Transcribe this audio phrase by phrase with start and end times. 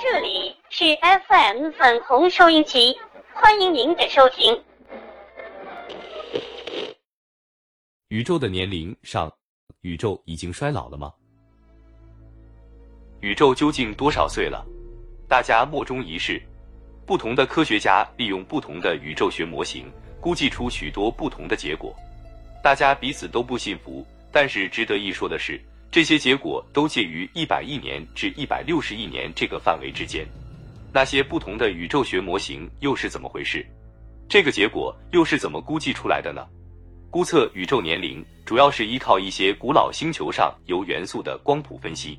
[0.00, 0.84] 这里是
[1.28, 2.98] FM 粉红收音机，
[3.32, 4.60] 欢迎您的收听。
[8.08, 9.32] 宇宙的年龄上，
[9.82, 11.12] 宇宙已经衰老了吗？
[13.20, 14.66] 宇宙究竟多少岁了？
[15.28, 16.42] 大家莫衷一是。
[17.06, 19.88] 不同的科学家利用不同的宇宙学模型，
[20.20, 21.94] 估计出许多不同的结果。
[22.60, 25.60] 大家彼此都不信服，但是值得一说的是，
[25.94, 30.26] 这些结果都介于一百亿年至一百六十亿年这个范围之间。
[30.92, 33.64] 那些不同的宇宙学模型又是怎么回事？
[34.28, 36.44] 这个结果又是怎么估计出来的呢？
[37.12, 42.18] 估测宇宙年龄主要是依靠一些古老星球上由元素的光谱分析。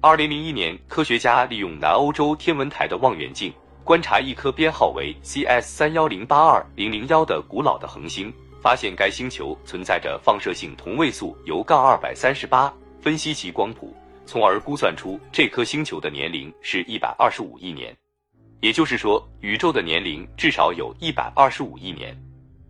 [0.00, 3.52] 二零零一年，科学家利用南欧洲天文台的望远镜
[3.84, 8.32] 观察一颗编号为 CS 三幺零八二零零幺的古老的恒星。
[8.62, 13.92] 发现该星球存在着放射性同位素铀杠二百三十八，分析其光谱，
[14.24, 17.92] 从而估算出这颗星球的年龄是一百二十五亿年。
[18.60, 22.16] 也就是说，宇宙的年龄至少有一百二十五亿年。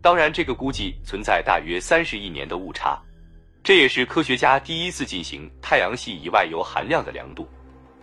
[0.00, 2.98] 当然，这个估计存在大约三十亿年的误差。
[3.62, 7.46] 这也是科学家第一次进行太阳系以外铀含量的量度。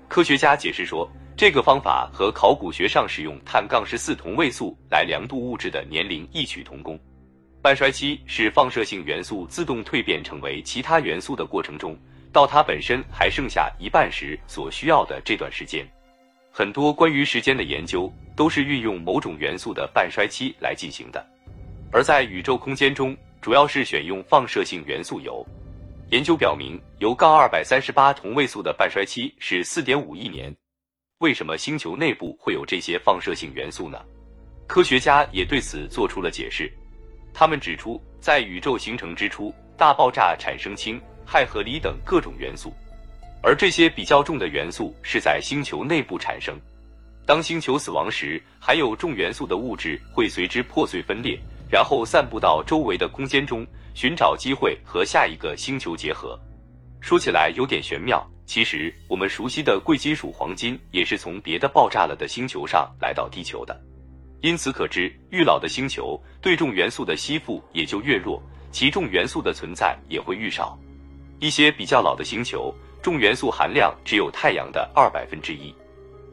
[0.07, 6.99] 科学家解释说，这个方法和考古学上使用碳杠十四同位素来量度物质的年龄异曲同工。
[7.63, 11.95] 半衰期是放射性元素自动蜕变成为其他元素的过程中，
[12.31, 15.85] 到它本身还剩下一半时所需要的这段时间。
[16.51, 21.25] 很多关于时间的研究都是运用某种元素的半衰期来进行的，
[21.91, 25.45] 而在宇宙空间中，主要是选用放射性元素铀。
[26.09, 30.53] 研究表明，铀杠二百三十八同位素的半衰期是四点五亿年。
[31.19, 33.97] 为什么星球内部会有这些放射性元素呢？
[34.67, 36.69] 科学家也对此做出了解释。
[37.33, 41.01] 他们指出，在宇宙形成之初，大爆炸产生氢、
[41.31, 42.73] 氦和锂等各种元素，
[43.41, 46.59] 而这些比较重的元素是在星球内部产生。
[47.25, 51.39] 当星球死亡时，含有重元素的物质会随之破碎分裂，
[51.69, 56.37] 然后散布到周围的空间中，寻找机会和下一个星球结合。
[56.99, 63.79] 说起来有点玄妙，其实我们熟悉的贵金属黄金也是从别的爆炸了的星球上来到地球的。
[64.41, 70.77] 因此可知，愈老的星球对重元素的吸附也就越弱，其重元素的存在也会愈少。
[71.41, 72.71] 一些比较老的星球，
[73.01, 75.73] 重元素含量只有太阳的二百分之一。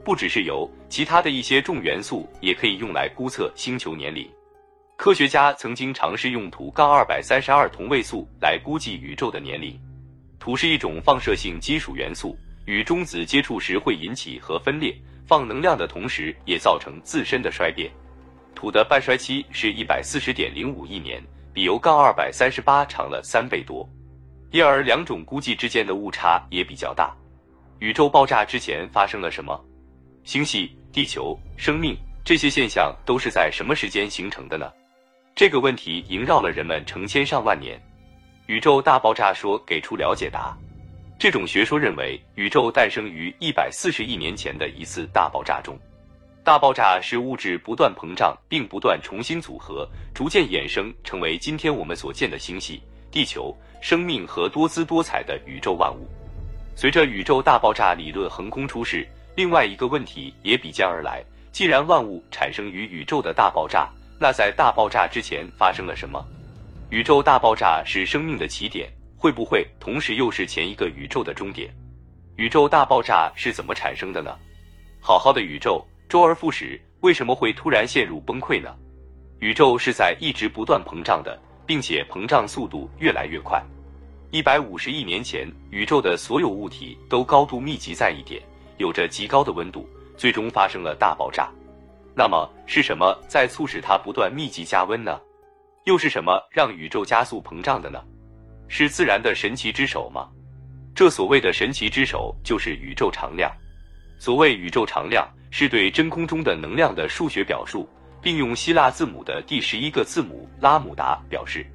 [0.05, 4.31] 不只是铀，其他的一些重元素也可以用来估测星球年龄。
[4.99, 9.81] 科学家曾经尝试用土杠二百三十二同位素来估计宇宙的年龄。
[10.39, 12.37] 土是一种放射性金属元素，
[12.67, 14.95] 与中子接触时会引起核分裂。
[15.27, 17.91] 放能量的同时，也造成自身的衰变。
[18.55, 21.23] 土的半衰期是一百四十点零五亿年，
[21.55, 23.89] 比铀杠二百三十八长了三倍多，
[24.51, 27.15] 因而两种估计之间的误差也比较大。
[27.81, 29.59] 宇宙爆炸之前发生了什么？
[30.25, 34.71] 星系、地球、生命这些现象都是在什么时间形成的呢？
[35.35, 37.81] 这个问题萦绕了人们成千上万年。
[38.47, 40.57] 宇宙大爆炸说给出了解答。
[41.19, 45.79] 这种学说认为，宇宙诞生于一百四十亿年前的一次大爆炸中。
[46.43, 56.07] 大爆炸是物质不断膨胀并不断重新组合，逐渐衍生成为今天我们所见的星系、地球、生命和多姿多彩的宇宙万物。
[56.75, 59.07] 随着宇宙大爆炸理论横空出世，
[59.37, 66.25] 另外一个问题也比肩而来：既然万物产生于宇宙的大爆炸，那在大爆炸之前发生了什么？
[66.91, 68.89] 宇宙大爆炸是生命的起点。
[69.21, 71.69] 会不会同时又是前一个宇宙的终点？
[72.37, 74.33] 宇宙大爆炸是怎么产生的呢？
[75.01, 78.73] 好好的宇宙周而复始，为什么会突然陷入崩溃呢？
[79.41, 81.37] 宇宙是在一直不断膨胀的，
[81.69, 83.63] 并且膨胀速度越来越快。
[84.31, 88.43] 一百五十亿年前，宇宙的所有物体都高度密集在一点，
[88.79, 89.87] 有着极高的温度，
[90.17, 91.51] 最终发生了大爆炸。
[92.15, 95.21] 那么是什么在促使它不断密集加温呢？
[95.85, 98.03] 又是什么让宇宙加速膨胀的呢？
[98.67, 100.27] 是自然的神奇之手吗？
[100.95, 103.53] 这所谓的神奇之手就是宇宙常量。
[104.19, 107.87] 所谓宇宙常量，是对真空中的能量的数学表述，
[108.21, 111.67] 并用希腊字母的第十一个字母拉姆达表示。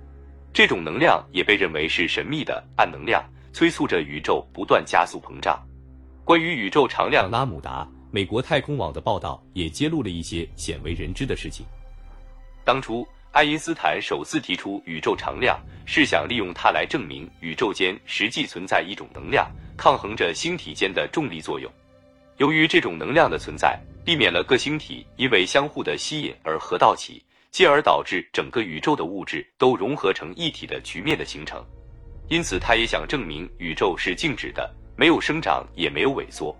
[0.54, 5.60] 这种能量也被认为是神秘的暗能量，催促着宇宙不断加速膨胀。
[6.24, 11.66] 关于宇宙常量拉姆达，美国太空网的报道也揭露了一些鲜为人知的事情。
[12.64, 13.08] 当初。
[13.34, 21.68] 爱因斯坦首次提出宇宙常量，是想利用它来证明宇宙间实际存在一种能量，抗衡着星体间的重力作用。
[22.38, 31.64] 由于这种能量的存在，避免了各星体因为相互的吸引而合到起，进而导致整个宇宙的物质都融合成一体的局面的形成。
[32.30, 36.56] 因此他也想证明宇宙是静止的，没有生长也没有萎缩。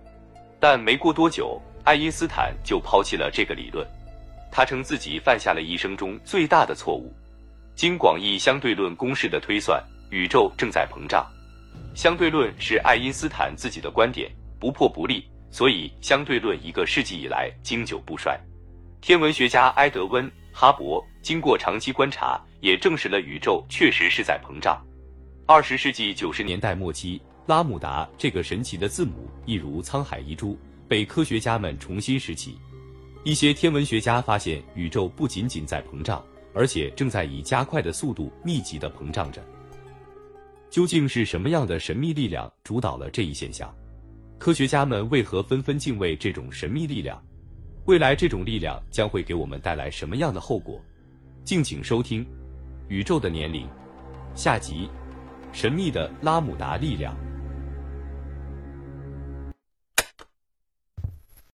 [0.60, 3.86] 但没过多久，爱因斯坦就抛弃了这个理论。
[4.52, 7.12] 他称自己犯下了一生中最大的错误。
[7.74, 11.26] 经广义相对论公式的推算，宇宙正在膨胀。
[11.92, 14.30] 相对论是爱因斯坦自己的观点，
[14.60, 18.36] 不破不立，所以相对论一个世纪以来经久不衰。
[19.00, 24.84] 天文学家埃德温·哈勃经过长期观察，也证实了宇宙确实是在膨胀。
[25.46, 30.58] 二十世纪九十年代末期，拉姆达这个神奇的字母，一如沧海遗珠，
[30.88, 32.58] 被科学家们重新拾起。
[33.22, 36.20] 一些天文学家发现，宇宙不仅仅在膨胀，
[36.52, 39.40] 而且正在以加快的速度密集的膨胀着。
[40.68, 43.72] 究竟是什么样的神秘力量主导了这一现象？
[44.38, 47.22] 科学家们为何纷纷敬畏这种神秘力量？
[47.86, 50.80] 未来这种力量将会给我们带来什么样的后果？
[51.44, 52.24] 敬请收听
[52.88, 53.66] 《宇宙的年龄》
[54.34, 54.88] 下集：
[55.52, 57.14] 神秘的拉姆达力量。